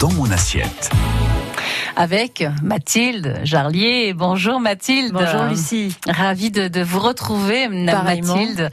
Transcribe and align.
dans 0.00 0.10
mon 0.12 0.30
assiette 0.32 0.90
avec 1.96 2.44
Mathilde 2.62 3.40
Jarlier. 3.44 4.12
Bonjour 4.14 4.60
Mathilde. 4.60 5.12
Bonjour 5.12 5.44
Lucie. 5.44 5.96
Ravie 6.06 6.50
de, 6.50 6.68
de 6.68 6.82
vous 6.82 6.98
retrouver, 6.98 7.68
Mathilde. 7.68 8.70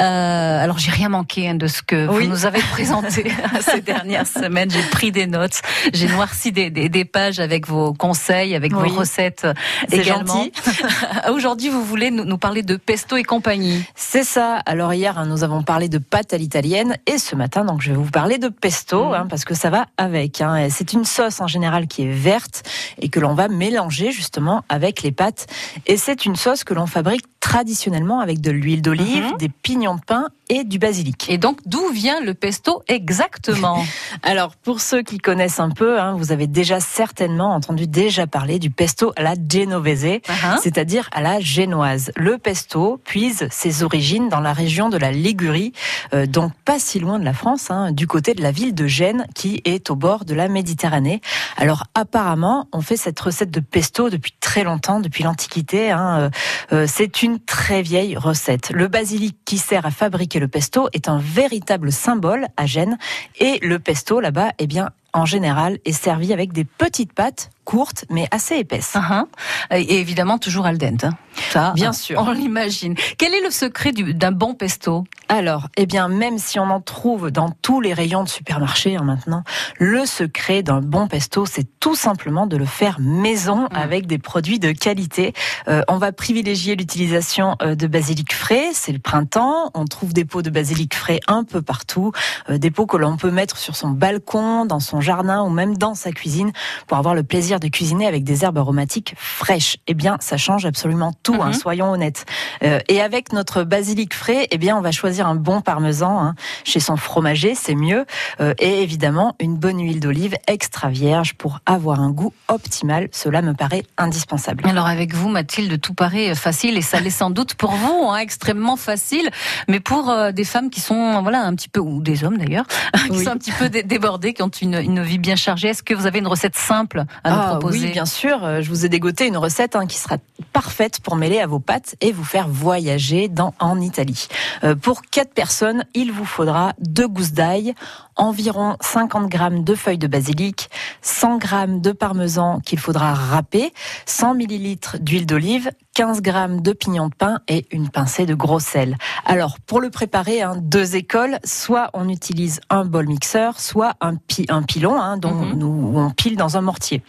Euh, 0.00 0.64
alors 0.64 0.78
j'ai 0.78 0.90
rien 0.90 1.08
manqué 1.08 1.48
hein, 1.48 1.54
de 1.54 1.66
ce 1.66 1.82
que 1.82 2.06
vous 2.06 2.22
nous 2.22 2.46
avez 2.46 2.60
présenté 2.60 3.30
ces 3.60 3.80
dernières 3.80 4.26
semaines. 4.26 4.70
J'ai 4.70 4.82
pris 4.90 5.12
des 5.12 5.26
notes, 5.26 5.60
j'ai 5.92 6.08
noirci 6.08 6.52
des, 6.52 6.70
des, 6.70 6.88
des, 6.88 7.04
pages 7.04 7.40
avec 7.40 7.66
vos 7.66 7.92
conseils, 7.92 8.54
avec 8.54 8.72
vos 8.72 8.88
recettes 8.88 9.46
également. 9.90 10.46
Aujourd'hui, 11.32 11.68
vous 11.68 11.84
voulez 11.84 12.10
nous, 12.10 12.24
nous, 12.24 12.38
parler 12.38 12.62
de 12.62 12.76
pesto 12.76 13.16
et 13.16 13.24
compagnie. 13.24 13.84
C'est 13.94 14.24
ça. 14.24 14.56
Alors 14.66 14.94
hier, 14.94 15.18
hein, 15.18 15.26
nous 15.26 15.44
avons 15.44 15.62
parlé 15.62 15.88
de 15.88 15.98
pâte 15.98 16.32
à 16.32 16.38
l'italienne 16.38 16.96
et 17.06 17.18
ce 17.18 17.36
matin, 17.36 17.64
donc 17.64 17.82
je 17.82 17.90
vais 17.90 17.96
vous 17.96 18.10
parler 18.10 18.38
de 18.38 18.48
pesto 18.48 19.10
mmh. 19.10 19.14
hein, 19.14 19.26
parce 19.28 19.44
que 19.44 19.54
ça 19.54 19.70
va 19.70 19.86
avec. 19.96 20.40
Hein. 20.40 20.68
C'est 20.70 20.92
une 20.92 21.04
sauce 21.04 21.40
en 21.40 21.46
général 21.46 21.86
qui 21.86 22.04
est 22.04 22.12
verte 22.12 22.61
et 23.00 23.08
que 23.08 23.20
l'on 23.20 23.34
va 23.34 23.48
mélanger 23.48 24.12
justement 24.12 24.64
avec 24.68 25.02
les 25.02 25.12
pâtes. 25.12 25.46
Et 25.86 25.96
c'est 25.96 26.24
une 26.24 26.36
sauce 26.36 26.64
que 26.64 26.74
l'on 26.74 26.86
fabrique 26.86 27.24
traditionnellement 27.42 28.20
avec 28.20 28.40
de 28.40 28.52
l'huile 28.52 28.82
d'olive, 28.82 29.24
mhm. 29.24 29.36
des 29.36 29.48
pignons 29.48 29.96
de 29.96 30.00
pain 30.00 30.28
et 30.48 30.62
du 30.62 30.78
basilic. 30.78 31.28
Et 31.28 31.38
donc, 31.38 31.58
d'où 31.66 31.88
vient 31.90 32.20
le 32.20 32.34
pesto 32.34 32.82
exactement? 32.86 33.84
Alors, 34.22 34.54
pour 34.54 34.80
ceux 34.80 35.02
qui 35.02 35.18
connaissent 35.18 35.58
un 35.58 35.70
peu, 35.70 36.00
hein, 36.00 36.14
vous 36.16 36.30
avez 36.30 36.46
déjà 36.46 36.78
certainement 36.78 37.52
entendu 37.52 37.88
déjà 37.88 38.28
parler 38.28 38.60
du 38.60 38.70
pesto 38.70 39.12
à 39.16 39.22
la 39.22 39.34
genovese, 39.34 40.04
uh-huh. 40.04 40.60
c'est-à-dire 40.62 41.08
à 41.12 41.20
la 41.20 41.40
génoise. 41.40 42.12
Le 42.16 42.38
pesto 42.38 43.00
puise 43.04 43.48
ses 43.50 43.82
origines 43.82 44.28
dans 44.28 44.40
la 44.40 44.52
région 44.52 44.88
de 44.88 44.96
la 44.96 45.10
Ligurie, 45.10 45.72
euh, 46.14 46.26
donc 46.26 46.52
pas 46.64 46.78
si 46.78 47.00
loin 47.00 47.18
de 47.18 47.24
la 47.24 47.34
France, 47.34 47.70
hein, 47.70 47.90
du 47.90 48.06
côté 48.06 48.34
de 48.34 48.42
la 48.42 48.52
ville 48.52 48.74
de 48.74 48.86
Gênes, 48.86 49.26
qui 49.34 49.62
est 49.64 49.90
au 49.90 49.96
bord 49.96 50.24
de 50.24 50.34
la 50.34 50.46
Méditerranée. 50.46 51.20
Alors, 51.56 51.84
apparemment, 51.94 52.68
on 52.72 52.82
fait 52.82 52.96
cette 52.96 53.18
recette 53.18 53.50
de 53.50 53.60
pesto 53.60 54.10
depuis 54.10 54.34
très 54.38 54.62
longtemps, 54.62 55.00
depuis 55.00 55.24
l'Antiquité. 55.24 55.90
Hein. 55.90 56.18
Euh, 56.20 56.30
euh, 56.72 56.86
c'est 56.88 57.22
une 57.22 57.31
très 57.40 57.82
vieille 57.82 58.16
recette. 58.16 58.70
Le 58.70 58.88
basilic 58.88 59.36
qui 59.44 59.58
sert 59.58 59.86
à 59.86 59.90
fabriquer 59.90 60.38
le 60.38 60.48
pesto 60.48 60.88
est 60.92 61.08
un 61.08 61.18
véritable 61.18 61.92
symbole 61.92 62.46
à 62.56 62.66
Gênes. 62.66 62.98
Et 63.38 63.58
le 63.62 63.78
pesto, 63.78 64.20
là-bas, 64.20 64.52
eh 64.58 64.66
bien, 64.66 64.90
en 65.12 65.26
général, 65.26 65.78
est 65.84 65.92
servi 65.92 66.32
avec 66.32 66.52
des 66.52 66.64
petites 66.64 67.12
pâtes 67.12 67.50
courtes 67.64 68.04
mais 68.10 68.26
assez 68.30 68.56
épaisses. 68.56 68.94
Uh-huh. 68.94 69.26
Et 69.70 70.00
évidemment 70.00 70.38
toujours 70.38 70.66
al 70.66 70.78
dente. 70.78 71.04
Hein. 71.50 71.52
Ça, 71.52 71.72
bien 71.74 71.92
sûr. 71.92 72.20
On 72.20 72.32
l'imagine. 72.32 72.94
Quel 73.18 73.34
est 73.34 73.42
le 73.42 73.50
secret 73.50 73.92
d'un 73.92 74.32
bon 74.32 74.54
pesto? 74.54 75.04
Alors, 75.28 75.68
eh 75.76 75.86
bien, 75.86 76.08
même 76.08 76.38
si 76.38 76.58
on 76.58 76.70
en 76.70 76.80
trouve 76.80 77.30
dans 77.30 77.50
tous 77.62 77.80
les 77.80 77.94
rayons 77.94 78.24
de 78.24 78.28
supermarché 78.28 78.96
hein, 78.96 79.04
maintenant, 79.04 79.44
le 79.78 80.04
secret 80.04 80.62
d'un 80.62 80.80
bon 80.80 81.08
pesto, 81.08 81.46
c'est 81.46 81.66
tout 81.80 81.94
simplement 81.94 82.46
de 82.46 82.56
le 82.56 82.66
faire 82.66 82.98
maison 83.00 83.62
mm. 83.62 83.68
avec 83.72 84.06
des 84.06 84.18
produits 84.18 84.58
de 84.58 84.72
qualité. 84.72 85.32
Euh, 85.68 85.82
on 85.88 85.96
va 85.96 86.12
privilégier 86.12 86.76
l'utilisation 86.76 87.56
euh, 87.62 87.74
de 87.74 87.86
basilic 87.86 88.34
frais. 88.34 88.70
C'est 88.72 88.92
le 88.92 88.98
printemps. 88.98 89.70
On 89.74 89.84
trouve 89.84 90.12
des 90.12 90.24
pots 90.24 90.42
de 90.42 90.50
basilic 90.50 90.94
frais 90.94 91.20
un 91.26 91.44
peu 91.44 91.62
partout. 91.62 92.12
Euh, 92.50 92.58
des 92.58 92.70
pots 92.70 92.86
que 92.86 92.96
l'on 92.96 93.16
peut 93.16 93.30
mettre 93.30 93.56
sur 93.56 93.76
son 93.76 93.90
balcon, 93.90 94.64
dans 94.64 94.80
son 94.80 95.00
jardin 95.00 95.42
ou 95.42 95.50
même 95.50 95.76
dans 95.76 95.94
sa 95.94 96.12
cuisine 96.12 96.52
pour 96.86 96.98
avoir 96.98 97.14
le 97.14 97.22
plaisir 97.22 97.60
de 97.60 97.68
cuisiner 97.68 98.06
avec 98.06 98.24
des 98.24 98.44
herbes 98.44 98.58
aromatiques 98.58 99.14
fraîches. 99.16 99.76
Eh 99.86 99.94
bien, 99.94 100.16
ça 100.20 100.36
change 100.36 100.66
absolument 100.66 101.12
tout, 101.22 101.31
hein, 101.40 101.48
mhm. 101.48 101.54
soyons 101.54 101.90
honnêtes. 101.90 102.24
Euh, 102.62 102.80
et 102.88 103.00
avec 103.00 103.32
notre 103.32 103.64
basilic 103.64 104.14
frais, 104.14 104.48
eh 104.50 104.58
bien, 104.58 104.76
on 104.76 104.80
va 104.80 104.92
choisir 104.92 105.26
un 105.26 105.34
bon 105.34 105.60
parmesan 105.60 106.20
hein, 106.20 106.34
chez 106.64 106.80
son 106.80 106.96
fromager, 106.96 107.54
c'est 107.54 107.74
mieux. 107.74 108.04
Euh, 108.40 108.54
et 108.58 108.82
évidemment, 108.82 109.34
une 109.40 109.56
bonne 109.56 109.80
huile 109.80 110.00
d'olive 110.00 110.36
extra 110.46 110.88
vierge 110.88 111.34
pour 111.34 111.60
avoir 111.66 112.00
un 112.00 112.10
goût 112.10 112.32
optimal. 112.48 113.08
Cela 113.12 113.42
me 113.42 113.54
paraît 113.54 113.84
indispensable. 113.98 114.64
Alors 114.66 114.86
avec 114.86 115.14
vous, 115.14 115.28
Mathilde, 115.28 115.80
tout 115.80 115.94
paraît 115.94 116.34
facile 116.34 116.76
et 116.76 116.82
ça 116.82 117.00
l'est 117.00 117.10
sans 117.10 117.30
doute 117.30 117.54
pour 117.54 117.72
vous, 117.72 118.08
hein, 118.08 118.18
extrêmement 118.18 118.76
facile. 118.76 119.28
Mais 119.68 119.80
pour 119.80 120.10
euh, 120.10 120.32
des 120.32 120.44
femmes 120.44 120.70
qui 120.70 120.80
sont, 120.80 121.22
voilà, 121.22 121.42
un 121.42 121.54
petit 121.54 121.68
peu 121.68 121.80
ou 121.80 122.00
des 122.00 122.24
hommes 122.24 122.38
d'ailleurs, 122.38 122.66
qui 123.10 123.24
sont 123.24 123.30
un 123.30 123.38
petit 123.38 123.52
peu 123.52 123.68
débordés, 123.68 124.32
qui 124.32 124.42
ont 124.42 124.48
une, 124.48 124.74
une 124.74 125.02
vie 125.02 125.18
bien 125.18 125.36
chargée, 125.36 125.68
est-ce 125.68 125.82
que 125.82 125.94
vous 125.94 126.06
avez 126.06 126.18
une 126.18 126.26
recette 126.26 126.56
simple 126.56 127.04
à 127.24 127.30
nous 127.30 127.36
ah, 127.40 127.46
proposer? 127.48 127.86
Oui, 127.86 127.92
bien 127.92 128.06
sûr. 128.06 128.62
Je 128.62 128.68
vous 128.68 128.84
ai 128.84 128.88
dégoté 128.88 129.26
une 129.26 129.36
recette 129.36 129.72
qui 129.88 129.98
sera 129.98 130.16
parfaite 130.52 131.00
pour 131.00 131.16
mêler 131.22 131.38
à 131.38 131.46
vos 131.46 131.60
pâtes 131.60 131.94
et 132.00 132.10
vous 132.10 132.24
faire 132.24 132.48
voyager 132.48 133.28
dans, 133.28 133.54
en 133.60 133.80
Italie. 133.80 134.26
Euh, 134.64 134.74
pour 134.74 135.02
quatre 135.02 135.32
personnes, 135.32 135.84
il 135.94 136.10
vous 136.10 136.24
faudra 136.24 136.72
deux 136.80 137.06
gousses 137.06 137.30
d'ail, 137.30 137.74
environ 138.16 138.76
50 138.80 139.28
grammes 139.28 139.62
de 139.62 139.76
feuilles 139.76 139.98
de 139.98 140.08
basilic, 140.08 140.68
100 141.02 141.38
grammes 141.38 141.80
de 141.80 141.92
parmesan 141.92 142.58
qu'il 142.58 142.80
faudra 142.80 143.14
râper, 143.14 143.72
100 144.06 144.34
millilitres 144.34 144.96
d'huile 144.98 145.24
d'olive, 145.24 145.70
15 145.94 146.22
grammes 146.22 146.60
de 146.60 146.72
pignons 146.72 147.06
de 147.06 147.14
pain 147.14 147.38
et 147.46 147.66
une 147.70 147.88
pincée 147.88 148.26
de 148.26 148.34
gros 148.34 148.58
sel. 148.58 148.96
Alors, 149.24 149.60
pour 149.60 149.80
le 149.80 149.90
préparer, 149.90 150.42
hein, 150.42 150.56
deux 150.60 150.96
écoles, 150.96 151.38
soit 151.44 151.90
on 151.92 152.08
utilise 152.08 152.60
un 152.68 152.84
bol 152.84 153.06
mixeur, 153.06 153.60
soit 153.60 153.92
un, 154.00 154.14
un 154.48 154.62
pilon, 154.64 155.00
hein, 155.00 155.18
dont 155.18 155.34
mhm. 155.34 155.56
nous, 155.56 155.92
on 155.94 156.10
pile 156.10 156.36
dans 156.36 156.56
un 156.56 156.62
mortier. 156.62 157.00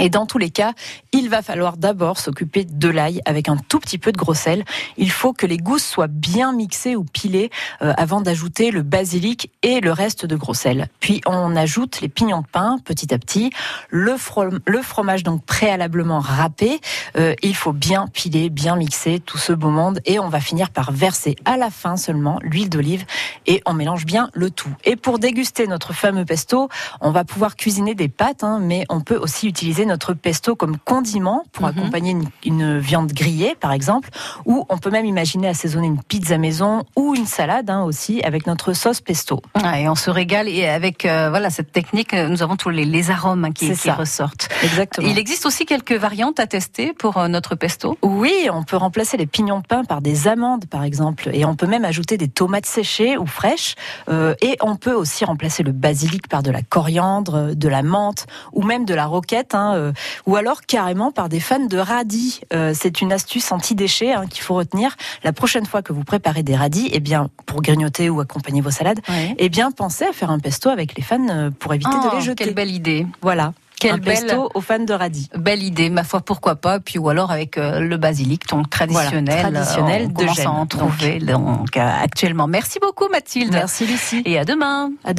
Et 0.00 0.08
dans 0.08 0.24
tous 0.24 0.38
les 0.38 0.48
cas, 0.48 0.72
il 1.12 1.28
va 1.28 1.42
falloir 1.42 1.76
d'abord 1.76 2.18
s'occuper 2.18 2.64
de 2.64 2.88
l'ail 2.88 3.20
avec 3.26 3.50
un 3.50 3.58
tout 3.58 3.78
petit 3.78 3.98
peu 3.98 4.12
de 4.12 4.16
gros 4.16 4.32
sel. 4.32 4.64
Il 4.96 5.10
faut 5.10 5.34
que 5.34 5.46
les 5.46 5.58
gousses 5.58 5.84
soient 5.84 6.06
bien 6.06 6.52
mixées 6.54 6.96
ou 6.96 7.04
pilées 7.04 7.50
euh, 7.82 7.92
avant 7.98 8.22
d'ajouter 8.22 8.70
le 8.70 8.80
basilic 8.82 9.50
et 9.62 9.80
le 9.80 9.92
reste 9.92 10.24
de 10.24 10.36
gros 10.36 10.54
sel. 10.54 10.88
Puis 11.00 11.20
on 11.26 11.54
ajoute 11.54 12.00
les 12.00 12.08
pignons 12.08 12.40
de 12.40 12.46
pain 12.46 12.78
petit 12.82 13.12
à 13.12 13.18
petit, 13.18 13.50
le, 13.90 14.16
fromage 14.16 15.22
donc 15.22 15.44
préalablement 15.44 16.20
râpé. 16.20 16.80
Euh, 17.16 17.34
il 17.42 17.54
faut 17.54 17.74
bien 17.74 18.06
piler, 18.06 18.48
bien 18.48 18.76
mixer 18.76 19.20
tout 19.20 19.38
ce 19.38 19.52
beau 19.52 19.68
monde 19.68 20.00
et 20.06 20.18
on 20.18 20.30
va 20.30 20.40
finir 20.40 20.70
par 20.70 20.92
verser 20.92 21.36
à 21.44 21.58
la 21.58 21.68
fin 21.68 21.98
seulement 21.98 22.38
l'huile 22.42 22.70
d'olive 22.70 23.04
et 23.46 23.62
on 23.66 23.74
mélange 23.74 24.06
bien 24.06 24.30
le 24.32 24.50
tout. 24.50 24.74
Et 24.84 24.96
pour 24.96 25.18
déguster 25.18 25.66
notre 25.66 25.92
fameux 25.92 26.24
pesto, 26.24 26.70
on 27.02 27.10
va 27.10 27.24
pouvoir 27.24 27.56
cuisiner 27.56 27.94
des 27.94 28.08
pâtes, 28.08 28.44
hein, 28.44 28.60
mais 28.62 28.86
on 28.88 29.02
peut 29.02 29.18
aussi 29.18 29.46
utiliser 29.46 29.89
notre 29.90 30.14
pesto 30.14 30.56
comme 30.56 30.78
condiment 30.78 31.44
pour 31.52 31.66
mhm. 31.66 31.78
accompagner 31.78 32.16
une, 32.44 32.78
viande 32.78 33.12
grillée, 33.12 33.54
par 33.58 33.72
exemple, 33.72 34.08
ou 34.46 34.64
on 34.68 34.78
peut 34.78 34.90
même 34.90 35.04
imaginer 35.04 35.48
assaisonner 35.48 35.88
une 35.88 36.02
pizza 36.02 36.38
maison 36.38 36.84
ou 36.96 37.14
une 37.14 37.26
salade 37.26 37.68
hein, 37.68 37.82
aussi 37.82 38.22
avec 38.22 38.46
notre 38.46 38.72
sauce 38.72 39.00
pesto. 39.00 39.40
et 39.76 39.88
on 39.88 39.94
se 39.94 40.10
régale 40.10 40.48
et 40.48 40.66
avec 40.66 41.04
euh, 41.04 41.28
voilà 41.30 41.50
cette 41.50 41.72
technique, 41.72 42.14
euh, 42.14 42.28
nous 42.28 42.42
avons 42.42 42.56
tous 42.56 42.70
les, 42.70 43.10
arômes 43.10 43.44
hein, 43.44 43.52
qui, 43.52 43.72
qui 43.72 43.90
ressortent. 43.90 44.48
Exactement. 44.62 45.08
Il 45.08 45.18
existe 45.18 45.46
aussi 45.46 45.66
quelques 45.66 45.92
variantes 45.92 46.38
à 46.38 46.46
tester 46.46 46.92
pour 46.92 47.18
euh, 47.18 47.28
notre 47.28 47.54
pesto. 47.54 47.98
Oui, 48.02 48.48
on 48.52 48.62
peut 48.62 48.76
remplacer 48.76 49.16
les 49.16 49.26
pignons 49.26 49.60
de 49.60 49.66
pain 49.66 49.84
par 49.84 50.00
des 50.00 50.28
amandes, 50.28 50.66
par 50.66 50.84
exemple, 50.84 51.30
et 51.32 51.44
on 51.44 51.56
peut 51.56 51.66
même 51.66 51.84
ajouter 51.84 52.16
des 52.16 52.28
tomates 52.28 52.66
séchées 52.66 53.18
ou 53.18 53.26
fraîches, 53.26 53.74
et 54.10 54.56
on 54.60 54.76
peut 54.76 54.92
aussi 54.92 55.24
remplacer 55.24 55.62
le 55.62 55.72
basilic 55.72 56.28
par 56.28 56.42
de 56.42 56.50
la 56.50 56.62
coriandre, 56.62 57.54
de 57.54 57.68
la 57.68 57.82
menthe 57.82 58.26
ou 58.52 58.62
même 58.62 58.84
de 58.84 58.94
la 58.94 59.06
roquette. 59.06 59.54
Hein, 59.54 59.74
euh, 59.80 59.92
ou 60.26 60.36
alors 60.36 60.62
carrément 60.62 61.10
par 61.10 61.28
des 61.28 61.40
fans 61.40 61.64
de 61.64 61.78
radis. 61.78 62.40
Euh, 62.52 62.72
c'est 62.74 63.00
une 63.00 63.12
astuce 63.12 63.50
anti-déchets 63.52 64.12
hein, 64.12 64.26
qu'il 64.28 64.42
faut 64.42 64.54
retenir. 64.54 64.96
La 65.24 65.32
prochaine 65.32 65.66
fois 65.66 65.82
que 65.82 65.92
vous 65.92 66.04
préparez 66.04 66.42
des 66.42 66.56
radis, 66.56 66.88
eh 66.92 67.00
bien, 67.00 67.30
pour 67.46 67.62
grignoter 67.62 68.10
ou 68.10 68.20
accompagner 68.20 68.60
vos 68.60 68.70
salades, 68.70 69.00
eh 69.38 69.48
bien, 69.48 69.70
pensez 69.70 70.04
à 70.04 70.12
faire 70.12 70.30
un 70.30 70.38
pesto 70.38 70.68
avec 70.68 70.96
les 70.96 71.02
fans 71.02 71.28
euh, 71.28 71.50
pour 71.50 71.74
éviter 71.74 71.90
de 71.90 72.10
les 72.12 72.18
oh, 72.18 72.20
jeter. 72.20 72.44
Quelle 72.44 72.54
belle 72.54 72.70
idée. 72.70 73.06
Voilà. 73.22 73.52
Quel 73.78 73.92
un 73.92 73.98
pesto 73.98 74.50
aux 74.54 74.60
fans 74.60 74.84
de 74.84 74.92
radis. 74.92 75.30
Belle 75.34 75.62
idée, 75.62 75.88
ma 75.88 76.04
foi, 76.04 76.20
pourquoi 76.20 76.56
pas. 76.56 76.80
Puis 76.80 76.98
ou 76.98 77.08
alors 77.08 77.30
avec 77.30 77.56
le 77.56 77.96
basilic, 77.96 78.46
donc 78.46 78.68
traditionnel, 78.68 79.40
traditionnel 79.40 80.12
de 80.12 80.46
à 80.46 80.50
en 80.50 80.66
trouver 80.66 81.18
donc, 81.18 81.74
actuellement. 81.78 82.46
Merci 82.46 82.78
beaucoup 82.78 83.08
Mathilde. 83.08 83.54
Merci 83.54 83.86
Lucie. 83.86 84.20
Et 84.26 84.38
à 84.38 84.44
demain. 84.44 84.90
À 85.02 85.14
demain. 85.14 85.18